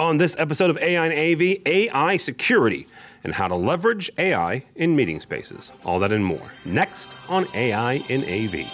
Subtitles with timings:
[0.00, 2.86] On this episode of AI and AV, AI security
[3.22, 5.72] and how to leverage AI in meeting spaces.
[5.84, 6.40] All that and more.
[6.64, 8.66] Next on AI in AV.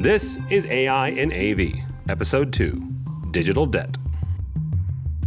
[0.00, 1.74] This is AI in AV,
[2.08, 2.82] Episode 2
[3.32, 3.98] Digital Debt.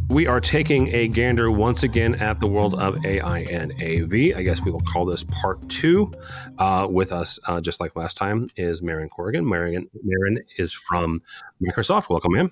[0.09, 4.35] We are taking a gander once again at the world of AI and AV.
[4.35, 6.11] I guess we will call this part two.
[6.57, 9.45] Uh, with us, uh, just like last time, is Mehryn Corrigan.
[9.45, 11.21] Mehryn, Mehryn is from
[11.61, 12.09] Microsoft.
[12.09, 12.49] Welcome, ma'am.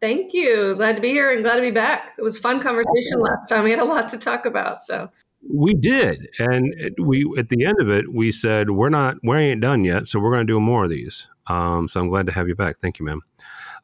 [0.00, 0.74] Thank you.
[0.76, 2.14] Glad to be here and glad to be back.
[2.18, 3.64] It was a fun conversation last time.
[3.64, 4.82] We had a lot to talk about.
[4.82, 5.10] So
[5.48, 9.60] we did, and we at the end of it, we said we're not, we ain't
[9.60, 11.28] done yet, so we're going to do more of these.
[11.46, 12.78] Um, so I'm glad to have you back.
[12.78, 13.22] Thank you, ma'am.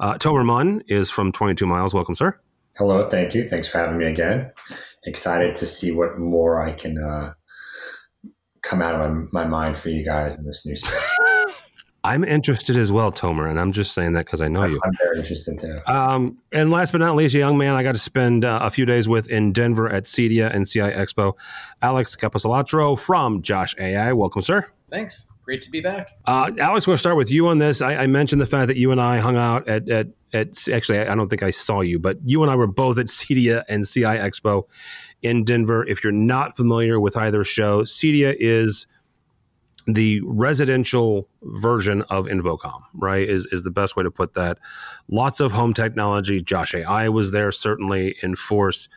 [0.01, 1.95] Uh, Tomer Mann is from 22 Miles.
[1.95, 2.39] Welcome, sir.
[2.77, 3.49] Hello, thank you.
[3.49, 4.51] Thanks for having me again.
[5.05, 7.33] Excited to see what more I can uh,
[8.63, 11.31] come out of my, my mind for you guys in this new space.
[12.05, 14.81] I'm interested as well, Tomer, and I'm just saying that because I know I'm, you.
[14.85, 15.81] I'm very interested too.
[15.87, 18.71] Um, and last but not least, a young man I got to spend uh, a
[18.71, 21.33] few days with in Denver at CEDIA and CI Expo,
[21.81, 24.13] Alex Capecelatro from Josh AI.
[24.13, 24.67] Welcome, sir.
[24.91, 25.33] Thanks.
[25.45, 26.11] Great to be back.
[26.27, 27.81] Uh, Alex, we'll start with you on this.
[27.81, 31.01] I, I, mentioned the fact that you and I hung out at, at, at, actually,
[31.01, 33.87] I don't think I saw you, but you and I were both at CEDIA and
[33.87, 34.65] CI Expo
[35.23, 35.87] in Denver.
[35.87, 38.87] If you're not familiar with either show, CEDIA is
[39.87, 43.29] the residential version of InfoComm, right?
[43.29, 44.59] Is, is the best way to put that.
[45.09, 46.41] Lots of home technology.
[46.41, 48.89] Josh AI was there, certainly in force.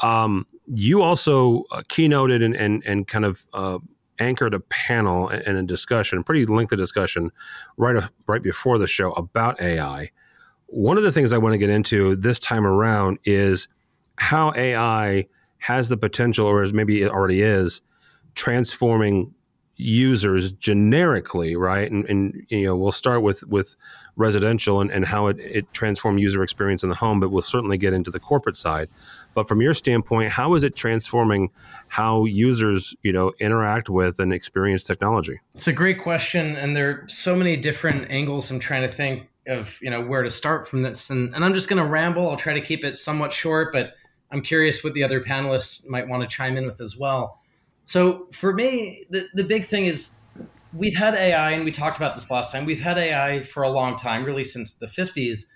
[0.00, 3.78] Um, you also uh, keynoted and, and, and kind of uh,
[4.18, 7.30] anchored a panel and a discussion, pretty lengthy discussion,
[7.76, 10.10] right right before the show about AI.
[10.66, 13.68] One of the things I want to get into this time around is
[14.16, 15.26] how AI
[15.58, 17.80] has the potential, or as maybe it already is,
[18.34, 19.32] transforming
[19.76, 21.90] users generically, right?
[21.90, 23.76] And, and you know, we'll start with with
[24.16, 27.76] residential and, and how it, it transformed user experience in the home, but we'll certainly
[27.76, 28.88] get into the corporate side.
[29.34, 31.50] But from your standpoint, how is it transforming
[31.88, 35.40] how users, you know, interact with and experience technology?
[35.54, 38.50] It's a great question, and there are so many different angles.
[38.50, 41.52] I'm trying to think of, you know, where to start from this, and, and I'm
[41.52, 42.30] just going to ramble.
[42.30, 43.92] I'll try to keep it somewhat short, but
[44.32, 47.38] I'm curious what the other panelists might want to chime in with as well.
[47.86, 50.10] So for me, the, the big thing is
[50.74, 52.66] we've had AI, and we talked about this last time.
[52.66, 55.46] We've had AI for a long time, really since the 50s.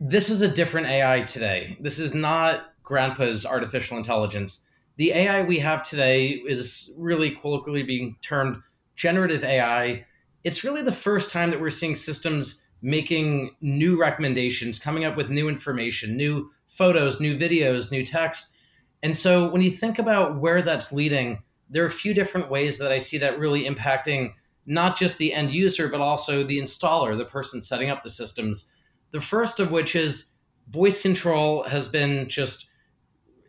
[0.00, 1.76] This is a different AI today.
[1.80, 4.64] This is not grandpa's artificial intelligence.
[4.96, 8.62] The AI we have today is really colloquially being termed
[8.96, 10.06] generative AI.
[10.44, 15.30] It's really the first time that we're seeing systems making new recommendations, coming up with
[15.30, 18.54] new information, new photos, new videos, new text.
[19.02, 22.78] And so when you think about where that's leading, there are a few different ways
[22.78, 24.34] that I see that really impacting
[24.66, 28.72] not just the end user, but also the installer, the person setting up the systems.
[29.12, 30.26] The first of which is
[30.70, 32.66] voice control has been just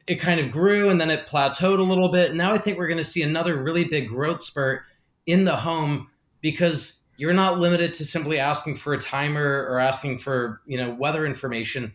[0.08, 2.34] it kind of grew and then it plateaued a little bit.
[2.34, 4.82] Now I think we're going to see another really big growth spurt
[5.26, 6.10] in the home
[6.42, 10.96] because you're not limited to simply asking for a timer or asking for, you know,
[11.00, 11.94] weather information.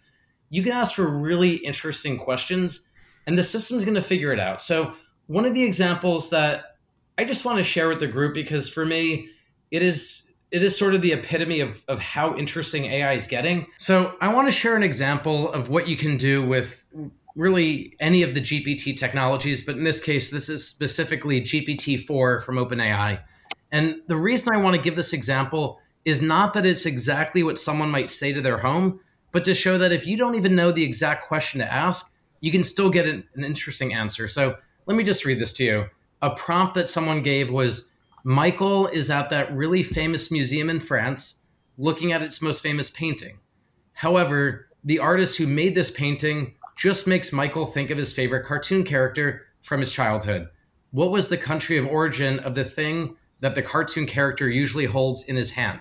[0.50, 2.88] You can ask for really interesting questions
[3.26, 4.62] and the system's going to figure it out.
[4.62, 4.94] So,
[5.26, 6.76] one of the examples that
[7.19, 9.28] I just want to share with the group because for me
[9.70, 13.66] it is it is sort of the epitome of, of how interesting AI is getting.
[13.78, 16.84] So I want to share an example of what you can do with
[17.34, 22.56] really any of the GPT technologies, but in this case, this is specifically GPT-4 from
[22.56, 23.20] OpenAI.
[23.72, 27.59] And the reason I want to give this example is not that it's exactly what
[27.59, 29.00] someone might say to their home,
[29.32, 32.52] but to show that if you don't even know the exact question to ask, you
[32.52, 34.28] can still get an, an interesting answer.
[34.28, 35.86] So let me just read this to you.
[36.22, 37.91] A prompt that someone gave was
[38.24, 41.42] Michael is at that really famous museum in France
[41.78, 43.38] looking at its most famous painting.
[43.92, 48.84] However, the artist who made this painting just makes Michael think of his favorite cartoon
[48.84, 50.48] character from his childhood.
[50.91, 55.24] What was the country of origin of the thing that the cartoon character usually holds
[55.24, 55.80] in his hand?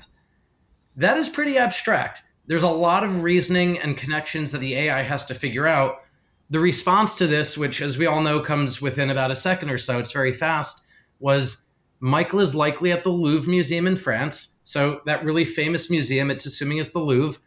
[0.95, 2.23] That is pretty abstract.
[2.47, 6.03] There's a lot of reasoning and connections that the AI has to figure out.
[6.49, 9.77] The response to this, which, as we all know, comes within about a second or
[9.77, 10.83] so, it's very fast,
[11.19, 11.65] was
[11.99, 14.57] Michael is likely at the Louvre Museum in France.
[14.63, 17.41] So, that really famous museum, it's assuming is the Louvre,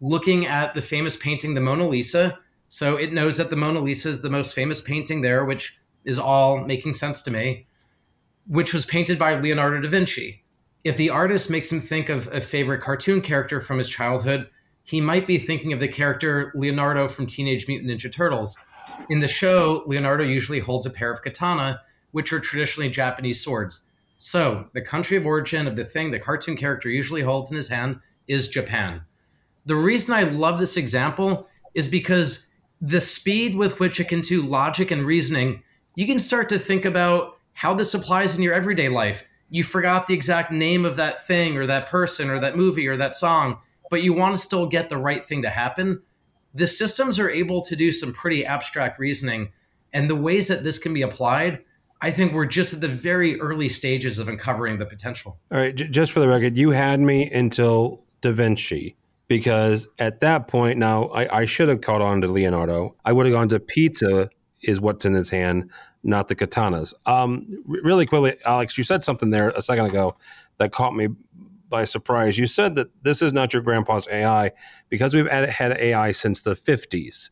[0.00, 2.38] looking at the famous painting, the Mona Lisa
[2.68, 6.18] so it knows that the Mona Lisa is the most famous painting there, which is
[6.18, 7.66] all making sense to me,
[8.46, 10.44] which was painted by Leonardo da Vinci.
[10.84, 14.48] If the artist makes him think of a favorite cartoon character from his childhood,
[14.86, 18.56] he might be thinking of the character Leonardo from Teenage Mutant Ninja Turtles.
[19.10, 21.80] In the show, Leonardo usually holds a pair of katana,
[22.12, 23.86] which are traditionally Japanese swords.
[24.16, 27.68] So, the country of origin of the thing the cartoon character usually holds in his
[27.68, 27.98] hand
[28.28, 29.02] is Japan.
[29.66, 32.46] The reason I love this example is because
[32.80, 35.64] the speed with which it can do logic and reasoning,
[35.96, 39.24] you can start to think about how this applies in your everyday life.
[39.50, 42.96] You forgot the exact name of that thing or that person or that movie or
[42.96, 43.58] that song,
[43.90, 46.02] but you want to still get the right thing to happen.
[46.54, 49.52] The systems are able to do some pretty abstract reasoning.
[49.92, 51.60] And the ways that this can be applied,
[52.00, 55.38] I think we're just at the very early stages of uncovering the potential.
[55.50, 58.96] All right, j- just for the record, you had me until Da Vinci
[59.28, 62.94] because at that point, now I, I should have caught on to Leonardo.
[63.04, 64.30] I would have gone to pizza
[64.62, 65.70] is what's in his hand,
[66.02, 66.94] not the katanas.
[67.06, 70.16] Um, really quickly, Alex, you said something there a second ago
[70.58, 71.08] that caught me
[71.68, 72.38] by surprise.
[72.38, 74.52] You said that this is not your grandpa's AI
[74.88, 77.30] because we've had AI since the 50s.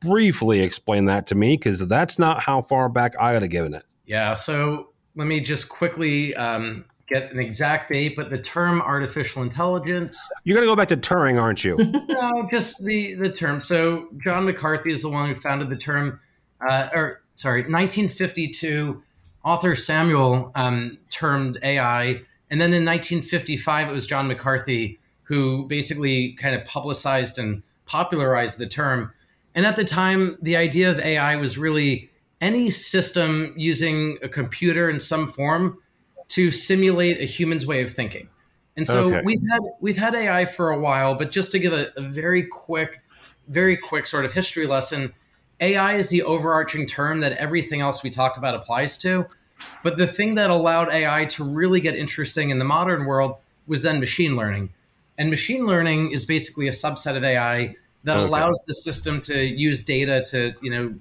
[0.00, 3.74] Briefly explain that to me because that's not how far back I would have given
[3.74, 3.84] it.
[4.06, 9.42] Yeah, so let me just quickly um, get an exact date, but the term artificial
[9.42, 10.18] intelligence.
[10.44, 11.76] You're going to go back to Turing, aren't you?
[12.08, 13.62] no, just the the term.
[13.62, 16.20] So John McCarthy is the one who founded the term,
[16.66, 19.02] uh, or sorry, 1952.
[19.44, 24.98] Arthur Samuel um, termed AI, and then in 1955 it was John McCarthy
[25.28, 29.12] who basically kind of publicized and popularized the term.
[29.54, 32.10] And at the time, the idea of AI was really
[32.40, 35.78] any system using a computer in some form
[36.28, 38.28] to simulate a human's way of thinking.
[38.76, 39.22] And so okay.
[39.24, 42.44] we've had we've had AI for a while, but just to give a, a very
[42.44, 43.02] quick,
[43.48, 45.12] very quick sort of history lesson,
[45.60, 49.26] AI is the overarching term that everything else we talk about applies to.
[49.82, 53.36] But the thing that allowed AI to really get interesting in the modern world
[53.66, 54.70] was then machine learning.
[55.18, 58.26] And machine learning is basically a subset of AI that okay.
[58.26, 60.94] allows the system to use data to, you know,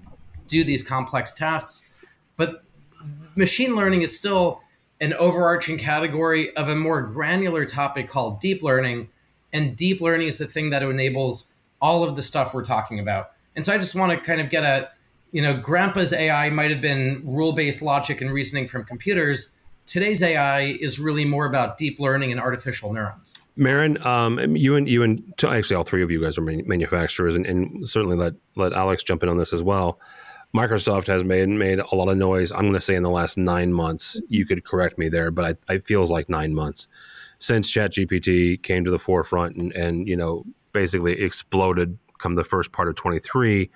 [0.48, 1.90] do these complex tasks.
[2.36, 2.64] But
[3.36, 4.62] machine learning is still
[5.00, 9.10] an overarching category of a more granular topic called deep learning.
[9.54, 13.32] And deep learning is the thing that enables all of the stuff we're talking about.
[13.56, 14.94] And so I just want to kind of get at,
[15.32, 19.54] you know, grandpa's AI might have been rule based logic and reasoning from computers.
[19.86, 23.38] Today's AI is really more about deep learning and artificial neurons.
[23.58, 27.46] Mehryn, um, you and you and actually all three of you guys are manufacturers, and,
[27.46, 30.00] and certainly let let Alex jump in on this as well.
[30.56, 32.52] Microsoft has made made a lot of noise.
[32.52, 34.22] I'm going to say in the last nine months.
[34.28, 36.88] You could correct me there, but I, it feels like nine months
[37.40, 40.44] since ChatGPT came to the forefront and, and you know
[40.74, 43.70] basically exploded come the first part of 23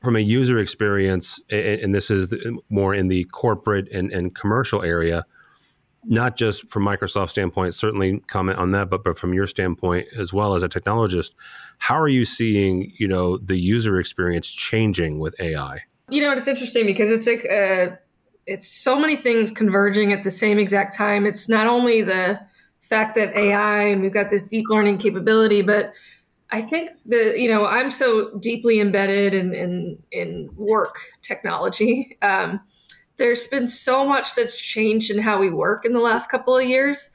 [0.00, 2.32] from a user experience and, this is
[2.68, 5.24] more in the corporate and, and commercial area
[6.04, 10.32] not just from microsoft standpoint certainly comment on that but, but from your standpoint as
[10.32, 11.32] well as a technologist
[11.78, 15.82] how are you seeing, you know, the user experience changing with AI?
[16.10, 17.96] You know, it's interesting because it's like uh,
[18.46, 21.24] it's so many things converging at the same exact time.
[21.24, 22.40] It's not only the
[22.82, 25.92] fact that AI and we've got this deep learning capability, but
[26.50, 32.16] I think the you know I'm so deeply embedded in in, in work technology.
[32.22, 32.60] Um,
[33.18, 36.64] there's been so much that's changed in how we work in the last couple of
[36.64, 37.10] years,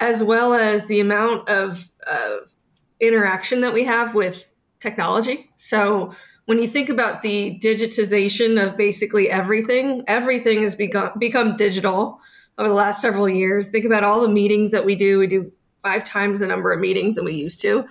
[0.00, 2.52] as well as the amount of, of
[3.00, 5.50] interaction that we have with technology.
[5.56, 6.14] So
[6.46, 12.20] when you think about the digitization of basically everything, everything has become become digital
[12.56, 13.70] over the last several years.
[13.70, 15.18] Think about all the meetings that we do.
[15.18, 15.52] We do
[15.82, 17.84] five times the number of meetings than we used to.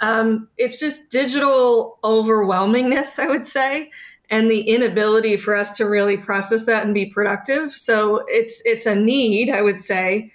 [0.00, 3.90] Um, it's just digital overwhelmingness, I would say,
[4.28, 7.72] and the inability for us to really process that and be productive.
[7.72, 10.32] So it's it's a need, I would say,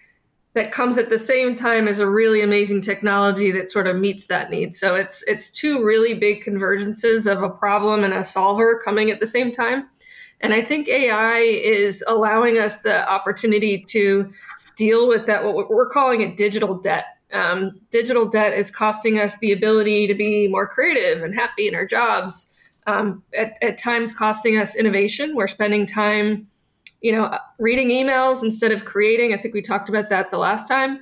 [0.53, 4.27] that comes at the same time as a really amazing technology that sort of meets
[4.27, 4.75] that need.
[4.75, 9.19] So it's it's two really big convergences of a problem and a solver coming at
[9.19, 9.89] the same time.
[10.41, 14.33] And I think AI is allowing us the opportunity to
[14.75, 17.05] deal with that what we're calling it digital debt.
[17.33, 21.75] Um, digital debt is costing us the ability to be more creative and happy in
[21.75, 22.47] our jobs.
[22.87, 25.35] Um, at, at times, costing us innovation.
[25.35, 26.47] We're spending time
[27.01, 29.33] you know, reading emails instead of creating.
[29.33, 30.99] I think we talked about that the last time.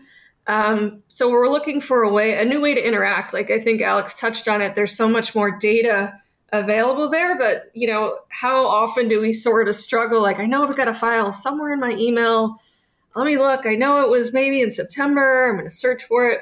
[0.48, 3.34] Um, so we're looking for a way, a new way to interact.
[3.34, 4.76] Like I think Alex touched on it.
[4.76, 6.14] There's so much more data
[6.52, 10.22] available there, but you know, how often do we sort of struggle?
[10.22, 12.60] Like I know I've got a file somewhere in my email.
[13.20, 13.66] Let me look.
[13.66, 15.50] I know it was maybe in September.
[15.50, 16.40] I'm going to search for it.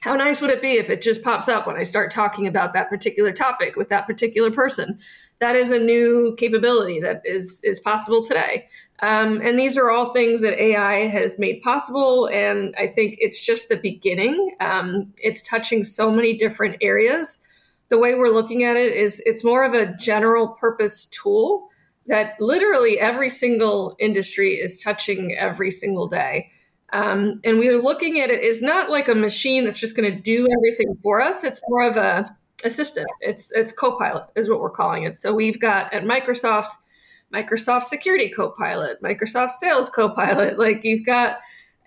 [0.00, 2.72] How nice would it be if it just pops up when I start talking about
[2.72, 4.98] that particular topic with that particular person?
[5.40, 8.68] that is a new capability that is is possible today.
[9.02, 12.28] Um, and these are all things that AI has made possible.
[12.28, 14.54] And I think it's just the beginning.
[14.60, 17.40] Um, it's touching so many different areas.
[17.88, 21.69] The way we're looking at it is it's more of a general purpose tool
[22.10, 26.50] that literally every single industry is touching every single day.
[26.92, 30.20] Um, and we're looking at it is not like a machine that's just going to
[30.20, 31.44] do everything for us.
[31.44, 33.06] It's more of a assistant.
[33.20, 35.16] It's it's Copilot is what we're calling it.
[35.16, 36.72] So we've got at Microsoft,
[37.32, 40.58] Microsoft Security Copilot, Microsoft Sales Copilot.
[40.58, 41.38] Like you've got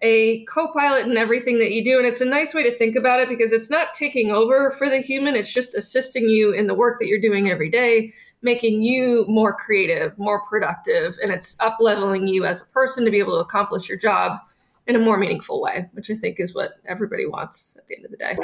[0.04, 3.22] a co-pilot in everything that you do and it's a nice way to think about
[3.22, 6.74] it because it's not taking over for the human it's just assisting you in the
[6.74, 8.12] work that you're doing every day
[8.44, 13.12] making you more creative more productive and it's up leveling you as a person to
[13.12, 14.40] be able to accomplish your job
[14.86, 18.06] in a more meaningful way which i think is what everybody wants at the end
[18.06, 18.38] of the day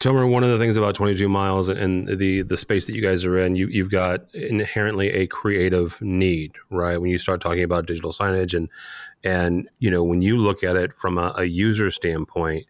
[0.00, 3.24] Tomer, one of the things about 22 miles and the the space that you guys
[3.24, 6.98] are in, you, you've got inherently a creative need, right?
[6.98, 8.68] When you start talking about digital signage and
[9.24, 12.66] and you know when you look at it from a, a user standpoint,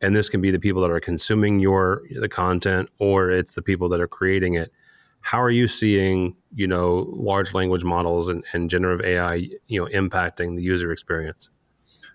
[0.00, 3.62] and this can be the people that are consuming your the content, or it's the
[3.62, 4.72] people that are creating it.
[5.20, 9.86] How are you seeing you know large language models and, and generative AI you know
[9.86, 11.50] impacting the user experience?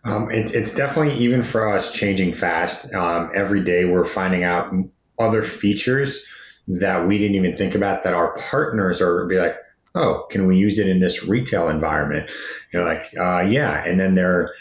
[0.05, 2.93] Um, it, it's definitely even for us changing fast.
[2.93, 4.73] Um, every day we're finding out
[5.19, 6.25] other features
[6.67, 9.55] that we didn't even think about that our partners are be like,
[9.95, 12.31] oh, can we use it in this retail environment?
[12.71, 14.51] You're like, uh, yeah, and then they're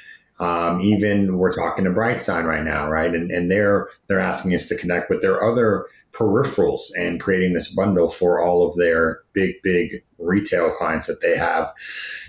[0.43, 3.15] um, even we're talking to Brightsign right now, right?
[3.15, 7.73] And and they're they're asking us to connect with their other peripherals and creating this
[7.73, 11.73] bundle for all of their big big retail clients that they have,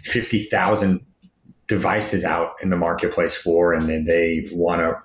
[0.04, 1.04] fifty thousand
[1.66, 4.96] devices out in the marketplace for, and then they want to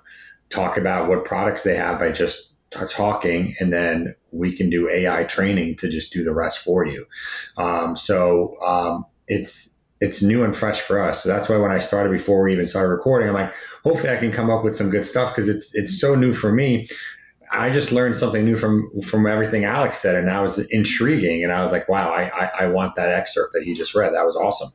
[0.55, 4.87] talk about what products they have by just t- talking, and then we can do
[4.87, 7.07] AI training to just do the rest for you.
[7.57, 9.69] Um, so um, it's
[10.01, 11.23] it's new and fresh for us.
[11.23, 13.53] So that's why when I started before we even started recording, I'm like,
[13.83, 16.51] hopefully I can come up with some good stuff because it's it's so new for
[16.51, 16.87] me.
[17.51, 21.43] I just learned something new from from everything Alex said, and that was intriguing.
[21.43, 24.13] And I was like, wow, I, I, I want that excerpt that he just read.
[24.13, 24.71] That was awesome.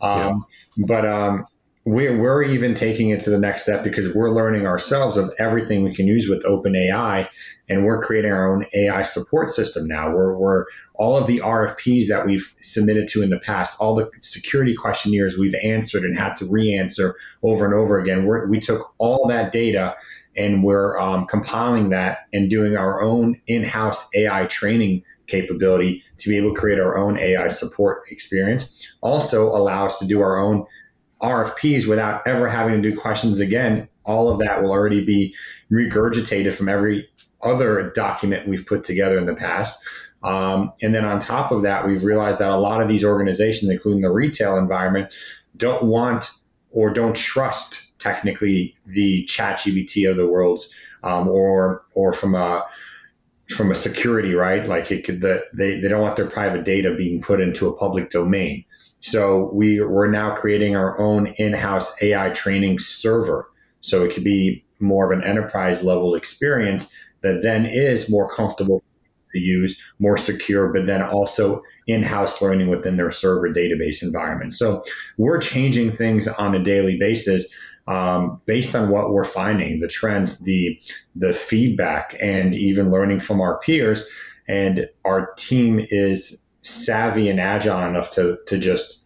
[0.00, 0.44] Um,
[0.76, 0.84] yeah.
[0.86, 1.46] But um,
[1.88, 5.84] we're, we're even taking it to the next step because we're learning ourselves of everything
[5.84, 7.26] we can use with OpenAI,
[7.70, 10.10] and we're creating our own AI support system now.
[10.10, 14.10] We're, we're all of the RFPs that we've submitted to in the past, all the
[14.18, 18.26] security questionnaires we've answered and had to re-answer over and over again.
[18.26, 19.96] We're, we took all that data
[20.36, 26.36] and we're um, compiling that and doing our own in-house AI training capability to be
[26.36, 28.92] able to create our own AI support experience.
[29.00, 30.66] Also allow us to do our own
[31.22, 33.88] RFPs without ever having to do questions again.
[34.04, 35.34] All of that will already be
[35.70, 37.08] regurgitated from every
[37.42, 39.78] other document we've put together in the past.
[40.22, 43.70] Um, and then on top of that, we've realized that a lot of these organizations,
[43.70, 45.12] including the retail environment,
[45.56, 46.30] don't want
[46.70, 50.62] or don't trust technically the chat GPT of the world
[51.02, 52.64] um, or or from a
[53.50, 56.94] from a security right like it could the, they, they don't want their private data
[56.94, 58.64] being put into a public domain
[59.00, 63.48] so we we're now creating our own in-house AI training server
[63.80, 66.90] so it could be more of an enterprise level experience
[67.22, 68.82] that then is more comfortable
[69.32, 74.52] to use, more secure, but then also in-house learning within their server database environment.
[74.52, 74.84] So
[75.16, 77.46] we're changing things on a daily basis
[77.86, 80.78] um, based on what we're finding, the trends, the
[81.16, 84.06] the feedback, and even learning from our peers.
[84.46, 89.04] And our team is savvy and agile enough to to just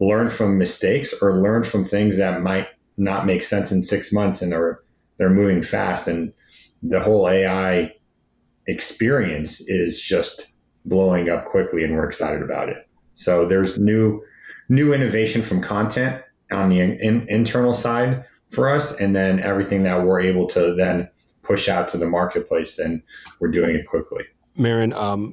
[0.00, 4.42] learn from mistakes or learn from things that might not make sense in six months,
[4.42, 4.80] and they're
[5.18, 6.08] they're moving fast.
[6.08, 6.32] And
[6.82, 7.94] the whole AI
[8.66, 10.46] experience is just
[10.84, 12.88] blowing up quickly, and we're excited about it.
[13.14, 14.22] So there's new
[14.68, 20.02] new innovation from content on the in, internal side for us, and then everything that
[20.02, 21.08] we're able to then
[21.42, 23.02] push out to the marketplace, and
[23.40, 24.24] we're doing it quickly.
[24.58, 25.32] Mehryn, um,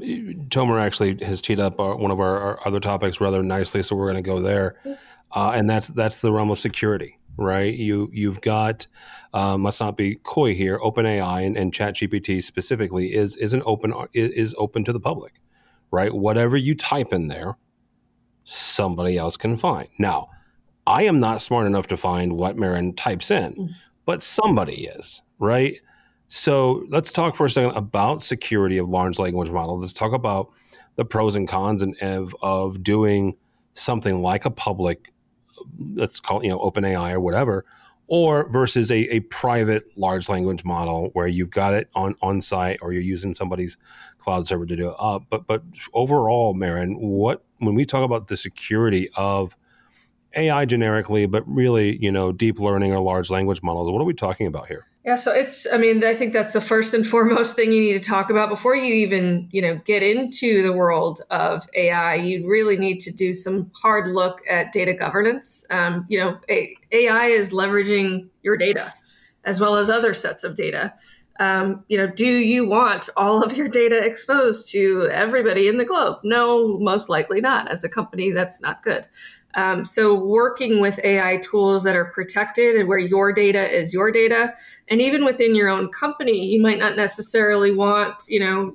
[0.49, 3.95] Tomer actually has teed up our, one of our, our, other topics rather nicely, so
[3.95, 4.77] we're going to go there,
[5.33, 7.73] uh, and that's that's the realm of security, right?
[7.73, 8.87] You you've got
[9.33, 10.79] um, let's not be coy here.
[10.79, 15.33] OpenAI and, and ChatGPT specifically is is an open is open to the public,
[15.91, 16.13] right?
[16.13, 17.57] Whatever you type in there,
[18.45, 19.89] somebody else can find.
[19.97, 20.29] Now,
[20.87, 23.69] I am not smart enough to find what Mehryn types in, mm.
[24.05, 25.77] but somebody is, right?
[26.29, 29.81] So let's talk for a second about security of large language models.
[29.81, 30.51] Let's talk about
[30.95, 33.35] the pros and cons and of, of doing
[33.73, 35.11] something like a public,
[35.95, 37.65] let's call it, you know, OpenAI or whatever,
[38.05, 42.77] or versus a, a private large language model where you've got it on, on site
[42.83, 43.77] or you're using somebody's
[44.19, 45.23] cloud server to do it up.
[45.31, 45.63] But but
[45.95, 49.55] overall, Mehryn, what when we talk about the security of
[50.35, 53.89] AI generically, but really, you know, deep learning or large language models.
[53.89, 54.85] What are we talking about here?
[55.05, 58.01] Yeah, so it's I mean, I think that's the first and foremost thing you need
[58.01, 62.15] to talk about before you even, you know, get into the world of AI.
[62.15, 65.65] You really need to do some hard look at data governance.
[65.71, 68.93] Um, you know, AI is leveraging your data
[69.45, 70.93] as well as other sets of data.
[71.39, 75.85] Um, you know, do you want all of your data exposed to everybody in the
[75.85, 76.17] globe?
[76.23, 77.69] No, most likely not.
[77.71, 79.07] As a company, that's not good.
[79.55, 84.11] Um, so, working with AI tools that are protected and where your data is your
[84.11, 84.53] data,
[84.89, 88.73] and even within your own company, you might not necessarily want, you know,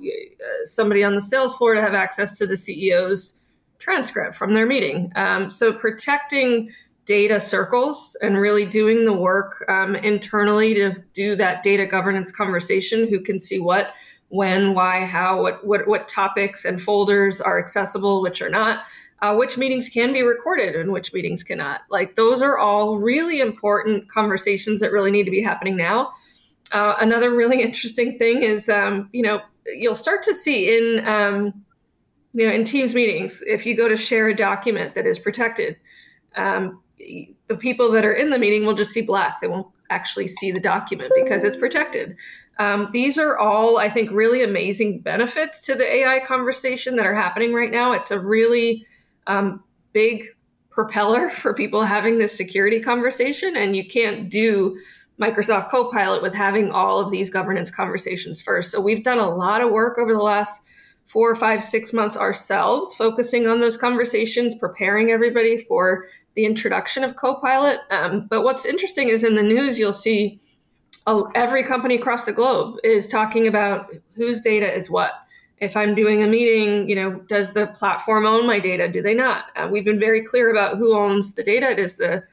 [0.65, 3.39] somebody on the sales floor to have access to the CEO's
[3.79, 5.11] transcript from their meeting.
[5.15, 6.71] Um, so, protecting
[7.05, 13.07] data circles and really doing the work um, internally to do that data governance conversation.
[13.07, 13.93] Who can see what,
[14.29, 18.85] when, why, how, what, what, what topics and folders are accessible, which are not
[19.21, 21.81] uh, which meetings can be recorded and which meetings cannot.
[21.89, 26.11] Like those are all really important conversations that really need to be happening now.
[26.71, 29.41] Uh, another really interesting thing is, um, you know,
[29.75, 31.65] you'll start to see in, um,
[32.33, 35.77] you know, in Teams meetings, if you go to share a document that is protected,
[36.35, 39.39] um, the people that are in the meeting will just see black.
[39.39, 42.17] They won't actually see the document because it's protected.
[42.57, 47.13] Um, these are all, I think, really amazing benefits to the AI conversation that are
[47.13, 47.91] happening right now.
[47.91, 48.85] It's a really
[49.27, 49.63] um,
[49.93, 50.27] big
[50.69, 53.55] propeller for people having this security conversation.
[53.55, 54.77] And you can't do
[55.19, 58.71] Microsoft Copilot with having all of these governance conversations first.
[58.71, 60.61] So we've done a lot of work over the last
[61.05, 67.15] four, five, six months ourselves, focusing on those conversations, preparing everybody for the introduction of
[67.15, 67.79] Copilot.
[67.91, 70.39] Um, but what's interesting is in the news, you'll see
[71.07, 75.13] uh, every company across the globe is talking about whose data is what
[75.59, 78.89] if I'm doing a meeting, you know, does the platform own my data?
[78.89, 79.45] Do they not?
[79.55, 81.71] Uh, we've been very clear about who owns the data.
[81.71, 82.23] It is the,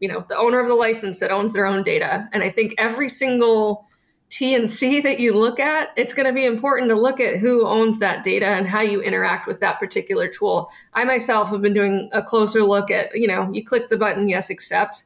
[0.00, 2.28] you know, the owner of the license that owns their own data.
[2.32, 3.86] And I think every single
[4.28, 7.36] T and C that you look at, it's going to be important to look at
[7.36, 10.68] who owns that data and how you interact with that particular tool.
[10.94, 14.28] I myself have been doing a closer look at, you know, you click the button,
[14.28, 15.04] yes, accept.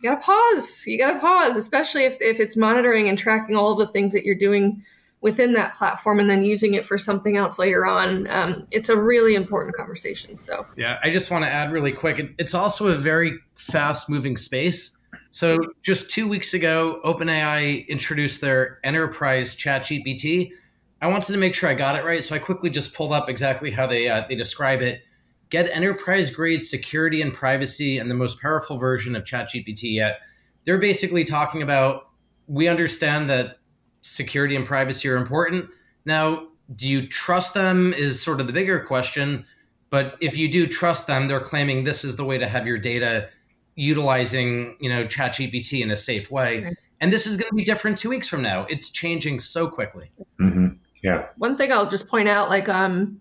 [0.00, 0.84] You got to pause.
[0.86, 4.12] You got to pause, especially if, if it's monitoring and tracking all of the things
[4.12, 4.82] that you're doing
[5.20, 8.26] within that platform and then using it for something else later on.
[8.28, 10.36] Um, it's a really important conversation.
[10.36, 14.36] So, yeah, I just want to add really quick it's also a very fast moving
[14.36, 14.96] space.
[15.30, 20.52] So, just two weeks ago, OpenAI introduced their enterprise chat GPT.
[21.00, 22.22] I wanted to make sure I got it right.
[22.22, 25.02] So, I quickly just pulled up exactly how they, uh, they describe it.
[25.50, 30.20] Get enterprise grade security and privacy and the most powerful version of ChatGPT yet.
[30.64, 32.08] They're basically talking about
[32.46, 33.58] we understand that
[34.02, 35.70] security and privacy are important.
[36.04, 39.44] Now, do you trust them is sort of the bigger question.
[39.90, 42.78] But if you do trust them, they're claiming this is the way to have your
[42.78, 43.30] data
[43.74, 46.70] utilizing, you know, ChatGPT in a safe way.
[47.00, 48.66] And this is going to be different two weeks from now.
[48.68, 50.10] It's changing so quickly.
[50.40, 50.68] Mm-hmm.
[51.02, 51.26] Yeah.
[51.36, 53.20] One thing I'll just point out, like, um,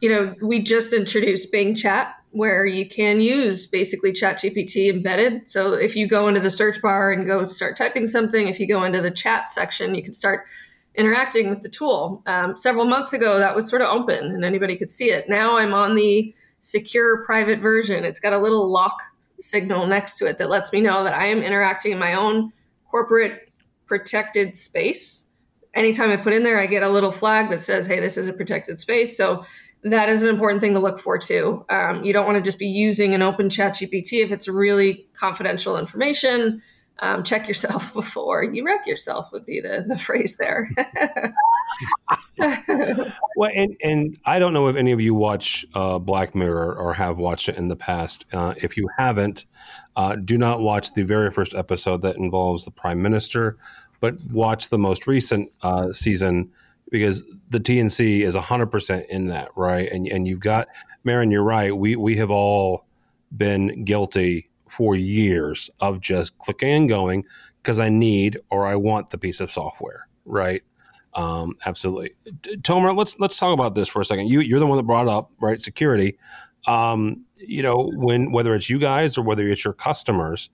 [0.00, 5.48] you know, we just introduced Bing Chat where you can use basically ChatGPT embedded.
[5.48, 8.68] So if you go into the search bar and go start typing something, if you
[8.68, 10.46] go into the chat section, you can start
[10.94, 12.22] interacting with the tool.
[12.26, 15.28] Um, several months ago, that was sort of open and anybody could see it.
[15.28, 18.04] Now I'm on the secure private version.
[18.04, 19.00] It's got a little lock
[19.40, 22.52] signal next to it that lets me know that I am interacting in my own
[22.90, 23.50] corporate
[23.86, 25.28] protected space.
[25.74, 28.26] Anytime I put in there, I get a little flag that says, hey, this is
[28.28, 29.16] a protected space.
[29.16, 29.44] So
[29.82, 31.64] that is an important thing to look for too.
[31.68, 35.06] Um, you don't want to just be using an open chat GPT if it's really
[35.14, 36.62] confidential information.
[37.02, 40.70] Um, check yourself before you wreck yourself would be the, the phrase there.
[43.36, 46.92] well, and, and I don't know if any of you watch uh, Black Mirror or
[46.92, 48.26] have watched it in the past.
[48.32, 49.46] Uh, if you haven't,
[49.96, 53.56] uh, do not watch the very first episode that involves the prime minister,
[54.00, 56.50] but watch the most recent uh, season
[56.90, 59.90] because the TNC is 100% in that, right?
[59.90, 60.68] And and you've got
[61.06, 61.76] Mehryn, you're right.
[61.76, 62.86] We we have all
[63.36, 67.24] been guilty for years of just clicking and going
[67.62, 70.62] because I need or I want the piece of software, right?
[71.14, 72.14] Um, absolutely.
[72.62, 74.28] Tomer, let's let's talk about this for a second.
[74.28, 76.18] You you're the one that brought up right security.
[76.66, 80.50] Um, you know when whether it's you guys or whether it's your customers,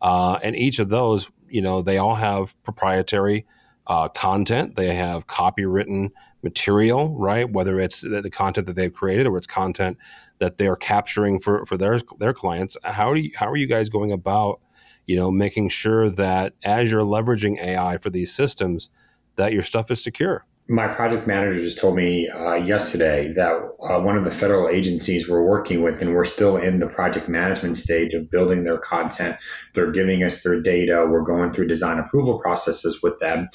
[0.00, 3.46] uh, and each of those, you know, they all have proprietary
[3.90, 4.76] uh, content.
[4.76, 6.12] They have copywritten
[6.44, 7.50] material, right?
[7.50, 9.98] Whether it's the, the, content that they've created or it's content
[10.38, 12.76] that they're capturing for, for their their clients.
[12.84, 14.60] How do you, how are you guys going about,
[15.06, 18.90] you know, making sure that as you're leveraging AI for these systems,
[19.34, 20.46] that your stuff is secure?
[20.70, 25.28] My project manager just told me uh, yesterday that uh, one of the federal agencies
[25.28, 29.36] we're working with, and we're still in the project management stage of building their content.
[29.74, 31.08] They're giving us their data.
[31.10, 33.48] We're going through design approval processes with them.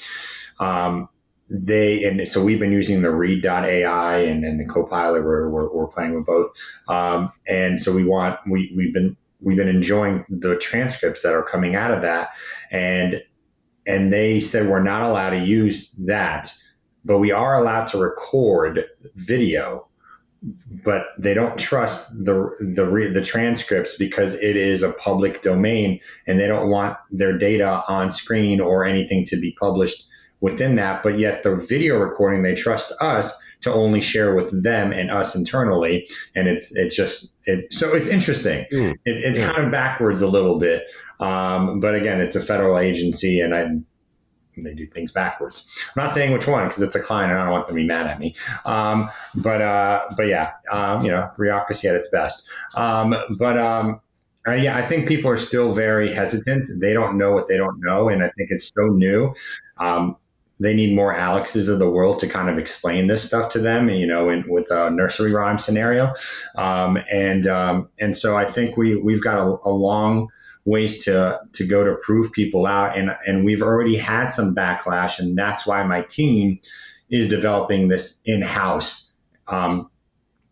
[0.60, 1.08] Um,
[1.48, 5.86] they and so we've been using the read.ai and, and the copilot we're, we're, we're
[5.86, 6.50] playing with both
[6.88, 11.44] um, and so we want we, we've been we've been enjoying the transcripts that are
[11.44, 12.30] coming out of that
[12.72, 13.22] and
[13.86, 16.52] and they said we're not allowed to use that,
[17.06, 19.88] but we are allowed to record video.
[20.84, 26.38] But they don't trust the the the transcripts because it is a public domain, and
[26.38, 30.06] they don't want their data on screen or anything to be published
[30.40, 31.02] within that.
[31.02, 35.34] But yet the video recording, they trust us to only share with them and us
[35.34, 36.06] internally.
[36.34, 38.66] And it's it's just it, so it's interesting.
[38.72, 38.92] Mm.
[38.92, 39.52] It, it's yeah.
[39.52, 40.84] kind of backwards a little bit,
[41.18, 43.68] um, but again, it's a federal agency, and I
[44.64, 45.66] they do things backwards.
[45.94, 47.82] I'm not saying which one because it's a client and I don't want them to
[47.82, 48.34] be mad at me.
[48.64, 52.48] Um, but uh, but yeah, um, you know, bureaucracy at its best.
[52.74, 54.00] Um, but um,
[54.48, 56.68] uh, yeah, I think people are still very hesitant.
[56.80, 59.34] They don't know what they don't know, and I think it's so new.
[59.78, 60.16] Um,
[60.58, 63.90] they need more Alexes of the world to kind of explain this stuff to them,
[63.90, 66.14] you know, in, with a nursery rhyme scenario.
[66.54, 67.46] Um, and
[67.98, 70.28] and so I think we we've got a, a, long
[70.66, 75.18] ways to to go to prove people out, and and we've already had some backlash,
[75.18, 76.58] and that's why my team
[77.08, 79.12] is developing this in-house
[79.46, 79.88] um,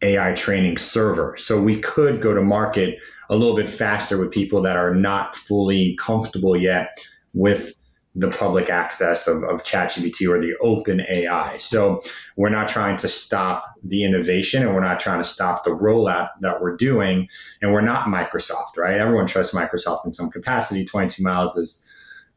[0.00, 1.37] AI training server.
[1.37, 5.35] So we could go to market a little bit faster with people that are not
[5.35, 7.74] fully comfortable yet with
[8.14, 11.57] the public access of, of ChatGPT or the open AI.
[11.57, 12.03] So
[12.37, 16.29] we're not trying to stop the innovation and we're not trying to stop the rollout
[16.40, 17.29] that we're doing.
[17.61, 19.00] And we're not Microsoft, right?
[19.00, 20.85] Everyone trusts Microsoft in some capacity.
[20.85, 21.83] 22 miles is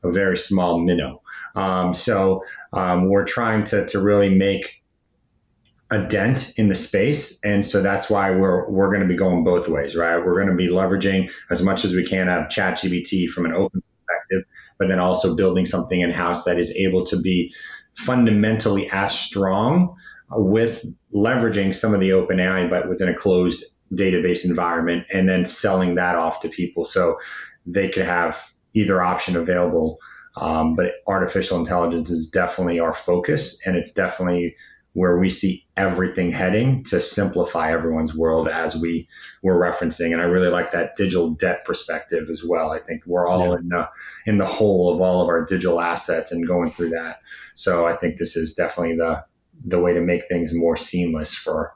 [0.03, 1.21] a very small minnow.
[1.55, 4.83] Um, so um, we're trying to, to really make
[5.91, 7.39] a dent in the space.
[7.43, 10.17] And so that's why we're, we're going to be going both ways, right?
[10.17, 13.81] We're going to be leveraging as much as we can of ChatGPT from an open
[13.81, 14.43] perspective
[14.79, 17.53] but then also building something in house that is able to be
[17.95, 19.95] fundamentally as strong
[20.31, 23.63] with leveraging some of the open AI, but within a closed
[23.93, 27.17] database environment, and then selling that off to people so
[27.65, 29.97] they could have either option available.
[30.35, 34.55] Um, but artificial intelligence is definitely our focus, and it's definitely
[34.97, 39.07] where we see everything heading to simplify everyone's world as we
[39.43, 40.11] were referencing.
[40.11, 42.71] And I really like that digital debt perspective as well.
[42.71, 43.57] I think we're all yeah.
[43.59, 43.89] in the
[44.25, 47.19] in the whole of all of our digital assets and going through that.
[47.53, 49.23] So I think this is definitely the
[49.65, 51.75] the way to make things more seamless for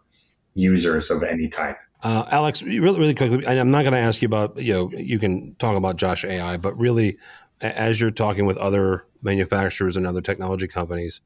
[0.56, 1.78] users of any type.
[2.02, 5.20] Uh, Alex, really, really quickly, I'm not going to ask you about, you know, you
[5.20, 7.20] can talk about Josh AI, but really,
[7.62, 11.22] as you're talking with other manufacturers and other technology companies,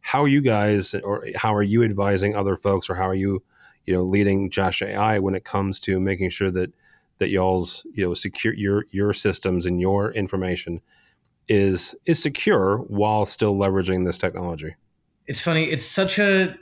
[0.00, 3.42] how are you guys, or how are you advising other folks, or how are you,
[3.86, 6.72] you know, leading Josh AI when it comes to making sure that
[7.18, 10.80] that y'all's, you know, secure your your systems and your information
[11.48, 14.74] is is secure while still leveraging this technology?
[15.26, 15.64] It's funny.
[15.64, 16.56] It's such a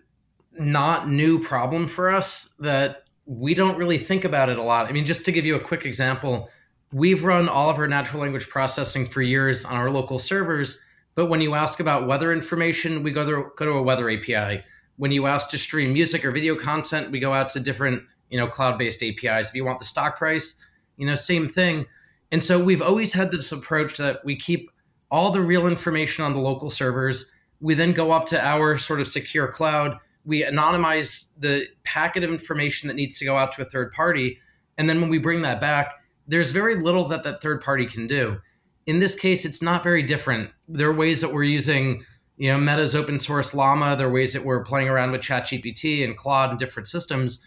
[0.59, 4.87] not new problem for us that we don't really think about it a lot.
[4.87, 6.48] I mean, just to give you a quick example,
[6.92, 10.83] we've run all of our natural language processing for years on our local servers
[11.18, 14.62] but when you ask about weather information, we go to, go to a weather API.
[14.98, 18.38] When you ask to stream music or video content, we go out to different, you
[18.38, 19.48] know, cloud-based APIs.
[19.48, 20.62] If you want the stock price,
[20.96, 21.87] you know, same thing.
[22.31, 24.70] And so we've always had this approach that we keep
[25.11, 27.28] all the real information on the local servers.
[27.61, 29.98] We then go up to our sort of secure cloud.
[30.24, 34.38] We anonymize the packet of information that needs to go out to a third party.
[34.78, 35.94] And then when we bring that back,
[36.28, 38.40] there's very little that that third party can do
[38.88, 40.51] in this case, it's not very different.
[40.66, 42.07] There are ways that we're using,
[42.38, 43.94] you know, Meta's open source Llama.
[43.96, 47.44] There are ways that we're playing around with ChatGPT and Claude and different systems.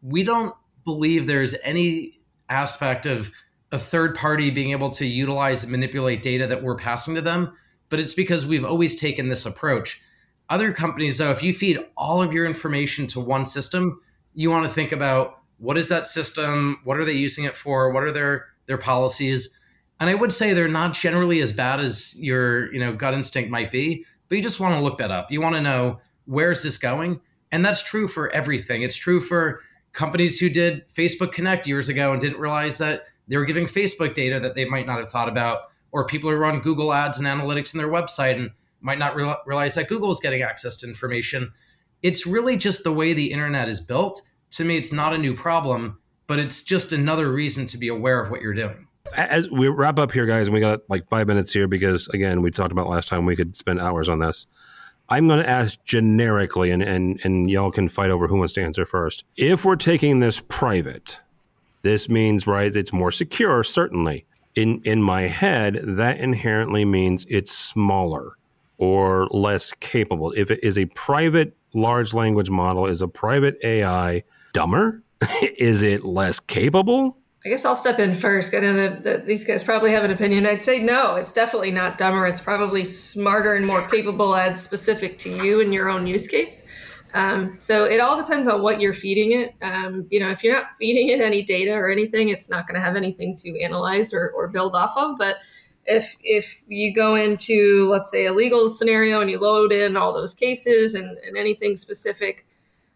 [0.00, 3.32] We don't believe there's any aspect of
[3.72, 7.52] a third party being able to utilize and manipulate data that we're passing to them,
[7.88, 10.00] but it's because we've always taken this approach.
[10.50, 14.00] Other companies, though, if you feed all of your information to one system,
[14.34, 16.80] you want to think about what is that system?
[16.84, 17.90] What are they using it for?
[17.90, 19.58] What are their their policies?
[19.98, 23.50] And I would say they're not generally as bad as your, you know, gut instinct
[23.50, 25.30] might be, but you just want to look that up.
[25.30, 27.20] You want to know where's this going?
[27.50, 28.82] And that's true for everything.
[28.82, 29.60] It's true for
[29.92, 34.14] companies who did Facebook Connect years ago and didn't realize that they were giving Facebook
[34.14, 37.26] data that they might not have thought about, or people who run Google ads and
[37.26, 38.50] analytics in their website and
[38.82, 41.50] might not re- realize that Google is getting access to information.
[42.02, 44.20] It's really just the way the internet is built.
[44.50, 48.20] To me, it's not a new problem, but it's just another reason to be aware
[48.20, 48.85] of what you're doing
[49.16, 52.42] as we wrap up here, guys, and we got like five minutes here because again,
[52.42, 54.46] we talked about last time we could spend hours on this.
[55.08, 58.62] I'm going to ask generically, and, and and y'all can fight over who wants to
[58.62, 59.24] answer first.
[59.36, 61.20] If we're taking this private,
[61.82, 64.26] this means right, it's more secure, certainly.
[64.54, 68.32] In in my head, that inherently means it's smaller
[68.78, 70.32] or less capable.
[70.32, 75.02] If it is a private large language model, is a private AI dumber?
[75.42, 77.16] is it less capable?
[77.46, 78.52] I guess I'll step in first.
[78.56, 80.46] I know that, that, these guys probably have an opinion.
[80.46, 82.26] I'd say no, it's definitely not dumber.
[82.26, 86.66] It's probably smarter and more capable as specific to you and your own use case.
[87.14, 89.54] Um, so it all depends on what you're feeding it.
[89.62, 92.74] Um, you know, if you're not feeding it any data or anything, it's not going
[92.74, 95.16] to have anything to analyze or, or build off of.
[95.16, 95.36] But
[95.84, 100.12] if if you go into let's say a legal scenario and you load in all
[100.12, 102.44] those cases and, and anything specific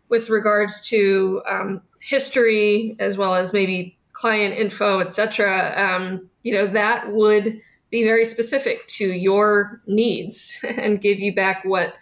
[0.08, 6.66] with regards to um, history as well as maybe client info, etc., um, you know,
[6.66, 11.94] that would be very specific to your needs and give you back what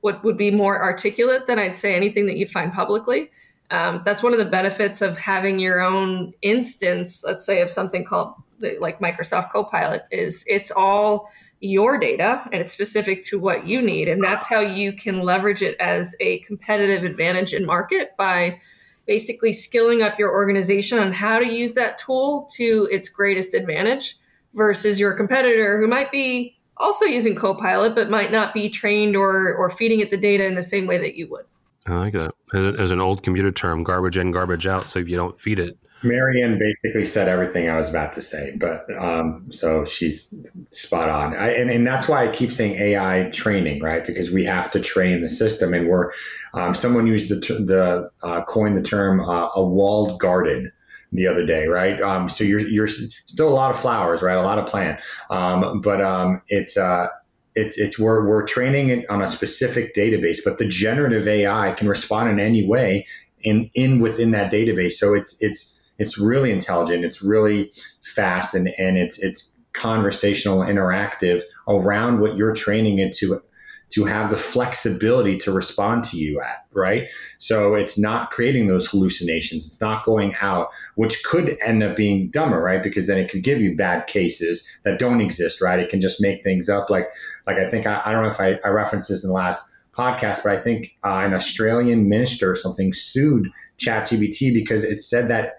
[0.00, 3.30] what would be more articulate than I'd say anything that you'd find publicly.
[3.70, 8.04] Um, that's one of the benefits of having your own instance, let's say, of something
[8.04, 8.34] called
[8.80, 10.02] like Microsoft Copilot.
[10.10, 14.60] Is it's all your data and it's specific to what you need, and that's how
[14.60, 18.60] you can leverage it as a competitive advantage in market by
[19.06, 24.18] basically skilling up your organization on how to use that tool to its greatest advantage
[24.54, 29.54] versus your competitor who might be also using Copilot but might not be trained or
[29.54, 31.44] or feeding it the data in the same way that you would.
[31.86, 32.32] I like that.
[32.54, 34.88] As, an old computer term, garbage in, garbage out.
[34.88, 38.56] So if you don't feed it, Mehryn basically said everything I was about to say,
[38.56, 40.32] but um, so she's
[40.70, 41.34] spot on.
[41.34, 44.06] I, and, and that's why I keep saying AI training, right?
[44.06, 46.12] Because we have to train the system, and we're
[46.54, 50.70] um, someone used the the uh, coined the term uh, a walled garden
[51.12, 52.00] the other day, right?
[52.00, 54.36] Um, so you're you're still a lot of flowers, right?
[54.36, 57.08] A lot of plant, um, but um, it's uh,
[57.54, 61.88] it's it's we're we're training it on a specific database, but the generative AI can
[61.88, 63.06] respond in any way
[63.42, 64.92] in in within that database.
[64.92, 67.04] So it's it's it's really intelligent.
[67.04, 73.42] It's really fast and, and it's, it's conversational, interactive around what you're training it to,
[73.90, 77.08] to have the flexibility to respond to you at, right?
[77.38, 79.66] So it's not creating those hallucinations.
[79.66, 82.82] It's not going out, which could end up being dumber, right?
[82.82, 85.78] Because then it could give you bad cases that don't exist, right?
[85.78, 86.90] It can just make things up.
[86.90, 87.10] Like,
[87.46, 89.68] like I think, I, I don't know if I, I referenced this in the last
[89.96, 95.28] podcast, but I think uh, an Australian minister or something sued ChatGPT because it said
[95.28, 95.58] that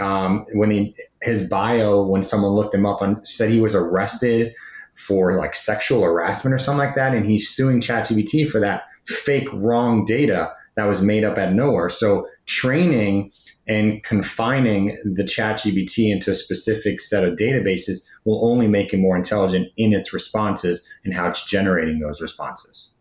[0.00, 4.54] um, when he his bio when someone looked him up and said he was arrested
[4.94, 9.48] for like sexual harassment or something like that, and he's suing ChatGPT for that fake
[9.52, 11.88] wrong data that was made up at nowhere.
[11.88, 13.32] So training
[13.68, 19.16] and confining the ChatGPT into a specific set of databases will only make it more
[19.16, 22.94] intelligent in its responses and how it's generating those responses.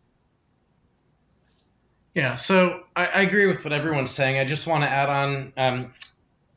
[2.14, 4.38] Yeah, so I, I, agree with what everyone's saying.
[4.38, 5.54] I just want to add on.
[5.56, 5.94] Um,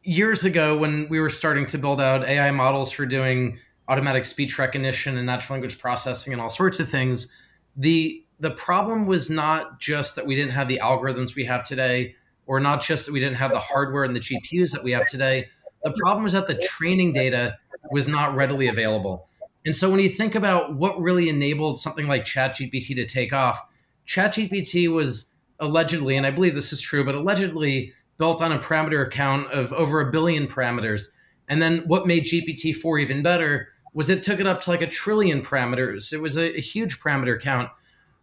[0.04, 4.58] years ago when we were starting to build out AI models for doing automatic speech
[4.58, 7.30] recognition and natural language processing and all sorts of things,
[7.76, 12.14] the the problem was not just that we didn't have the algorithms we have today,
[12.46, 15.06] or not just that we didn't have the hardware and the GPUs that we have
[15.06, 15.48] today.
[15.82, 17.56] The problem was that the training data
[17.90, 19.28] was not readily available.
[19.64, 23.64] And so when you think about what really enabled something like ChatGPT to take off,
[24.06, 29.10] ChatGPT was allegedly, and I believe this is true, but allegedly built on a parameter
[29.10, 31.08] count of over a billion parameters.
[31.48, 34.86] And then what made GPT-4 even better was it took it up to like a
[34.86, 36.12] trillion parameters.
[36.12, 37.70] It was a, a huge parameter count.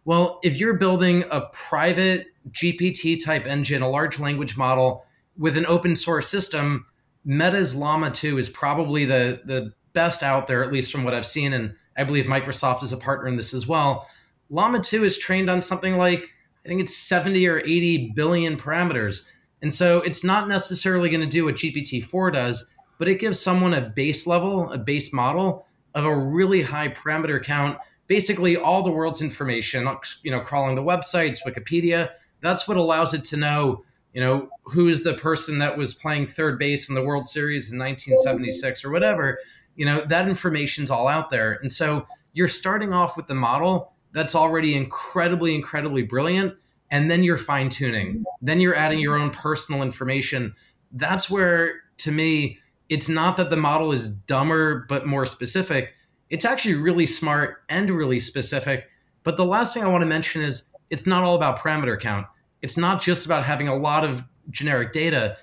[0.04, 5.04] Well, if you're building a private GPT type engine, a large language model
[5.38, 6.86] with an open source system,
[7.24, 11.26] Meta's Llama 2 is probably the, the best out there, at least from what I've
[11.26, 11.52] seen.
[11.52, 14.08] And I believe Microsoft is a partner in this as well.
[14.50, 16.28] Llama 2 is trained on something like,
[16.64, 19.28] I think it's 70 or 80 billion parameters.
[19.62, 23.74] And so it's not necessarily going to do what GPT-4 does, but it gives someone
[23.74, 28.90] a base level, a base model of a really high parameter count, basically all the
[28.90, 29.88] world's information,
[30.22, 32.10] you know, crawling the websites, Wikipedia.
[32.40, 36.58] That's what allows it to know, you know, who's the person that was playing third
[36.58, 39.38] base in the World Series in 1976 or whatever.
[39.76, 41.58] You know, that information's all out there.
[41.62, 46.54] And so you're starting off with the model that's already incredibly, incredibly brilliant
[46.92, 48.22] and then you're fine tuning.
[48.42, 50.54] Then you're adding your own personal information.
[50.92, 52.58] That's where, to me,
[52.90, 55.94] it's not that the model is dumber but more specific.
[56.28, 58.88] It's actually really smart and really specific.
[59.22, 62.26] But the last thing I want to mention is it's not all about parameter count.
[62.60, 65.38] It's not just about having a lot of generic data.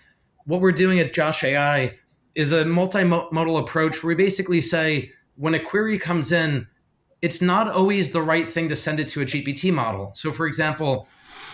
[0.45, 1.97] What we're doing at Josh AI
[2.35, 6.67] is a multimodal approach where we basically say when a query comes in,
[7.23, 10.12] it's not always the right thing to send it to a GPT model.
[10.13, 11.07] So, for example,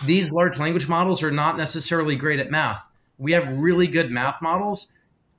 [0.04, 2.86] these large language models are not necessarily great at math.
[3.18, 4.92] We have really good math models.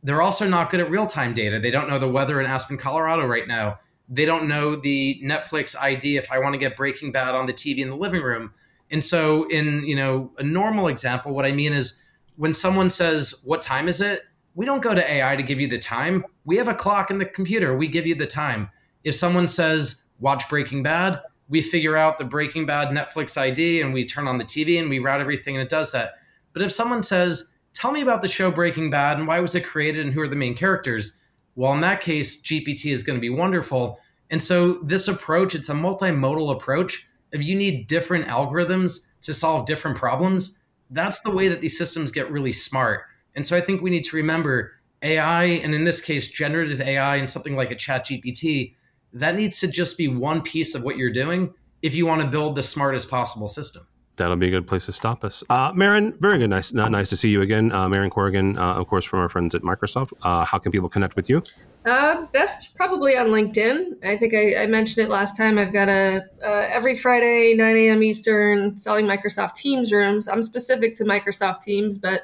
[0.03, 1.59] They're also not good at real time data.
[1.59, 3.79] They don't know the weather in Aspen, Colorado right now.
[4.09, 7.53] They don't know the Netflix ID if I want to get Breaking Bad on the
[7.53, 8.53] TV in the living room.
[8.89, 12.01] And so, in you know a normal example, what I mean is
[12.37, 14.23] when someone says, "What time is it?"
[14.57, 16.25] we don't go to AI to give you the time.
[16.43, 17.77] We have a clock in the computer.
[17.77, 18.71] We give you the time.
[19.03, 23.93] If someone says, watch Breaking Bad, we figure out the Breaking Bad Netflix ID and
[23.93, 26.15] we turn on the TV and we route everything and it does that.
[26.53, 29.65] But if someone says, tell me about the show Breaking Bad and why was it
[29.65, 31.17] created and who are the main characters?
[31.55, 33.99] Well, in that case, GPT is going to be wonderful.
[34.29, 37.07] And so this approach, it's a multimodal approach.
[37.31, 40.59] If you need different algorithms to solve different problems,
[40.91, 43.03] that's the way that these systems get really smart.
[43.35, 47.17] And so I think we need to remember AI, and in this case, generative AI
[47.17, 48.73] and something like a chat GPT,
[49.19, 52.27] that needs to just be one piece of what you're doing if you want to
[52.27, 53.87] build the smartest possible system.
[54.17, 55.43] That'll be a good place to stop us.
[55.47, 56.49] Uh, Mehryn, very good.
[56.49, 57.71] Nice, not nice to see you again.
[57.71, 60.11] Uh, Mehryn Corrigan, uh, of course, from our friends at Microsoft.
[60.23, 61.43] Uh, how can people connect with you?
[61.85, 64.03] Uh, best probably on LinkedIn.
[64.03, 65.59] I think I, I mentioned it last time.
[65.59, 68.01] I've got a uh, every Friday, 9 a.m.
[68.01, 70.27] Eastern, selling Microsoft Teams rooms.
[70.27, 72.21] I'm specific to Microsoft Teams, but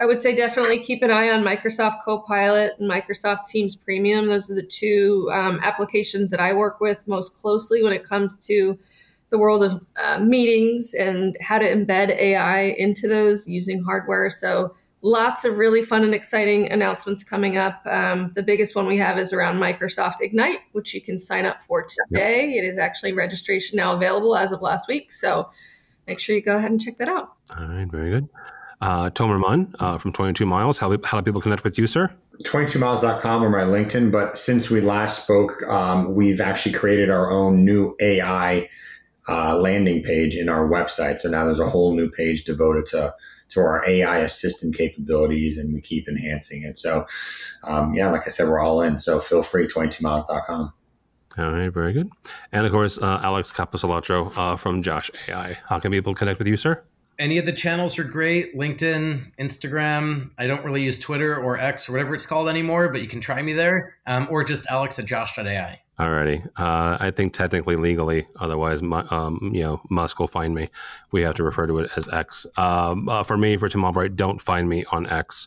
[0.00, 4.26] I would say definitely keep an eye on Microsoft Copilot and Microsoft Teams Premium.
[4.26, 8.36] Those are the two um, applications that I work with most closely when it comes
[8.46, 8.78] to
[9.30, 14.30] the world of uh, meetings and how to embed AI into those using hardware.
[14.30, 17.82] So, lots of really fun and exciting announcements coming up.
[17.84, 21.62] Um, the biggest one we have is around Microsoft Ignite, which you can sign up
[21.62, 22.54] for today.
[22.54, 25.12] It is actually registration now available as of last week.
[25.12, 25.50] So,
[26.06, 27.34] make sure you go ahead and check that out.
[27.56, 28.28] All right, very good.
[28.84, 30.76] Uh, Tomer Mann uh, from 22 Miles.
[30.76, 32.10] How, how do people connect with you, sir?
[32.42, 34.12] 22miles.com or my LinkedIn.
[34.12, 38.68] But since we last spoke, um, we've actually created our own new AI
[39.26, 41.18] uh, landing page in our website.
[41.18, 43.14] So now there's a whole new page devoted to
[43.50, 46.76] to our AI assistant capabilities, and we keep enhancing it.
[46.76, 47.06] So,
[47.62, 48.98] um, yeah, like I said, we're all in.
[48.98, 50.72] So feel free, 22miles.com.
[51.38, 52.10] All right, very good.
[52.52, 55.58] And of course, uh, Alex Capecelatro uh, from Josh AI.
[55.68, 56.82] How can people connect with you, sir?
[57.18, 58.56] Any of the channels are great.
[58.56, 63.02] Linkedin instagram i don't really use twitter or x or whatever it's called anymore but
[63.02, 63.96] you can try me there.
[64.06, 66.44] Um, or just alex at josh.ai Alrighty.
[66.56, 70.66] Uh, I think technically, legally, otherwise, um, you know, Musk will find me.
[71.12, 72.48] We have to refer to it as X.
[72.56, 75.46] Um, uh, for me, for Tim Albright, don't find me on X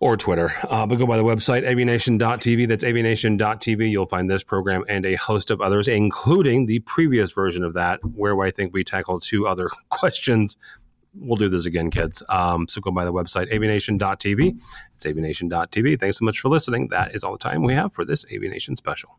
[0.00, 0.52] or Twitter.
[0.68, 2.68] Uh, but go by the website, avnation.tv.
[2.68, 3.90] That's avnation.tv.
[3.90, 7.98] You'll find this program and a host of others, including the previous version of that,
[8.04, 10.56] where I think we tackled two other questions.
[11.12, 12.22] We'll do this again, kids.
[12.28, 14.60] Um, so go by the website, avnation.tv.
[14.94, 15.98] It's avnation.tv.
[15.98, 16.86] Thanks so much for listening.
[16.90, 19.18] That is all the time we have for this Avnation special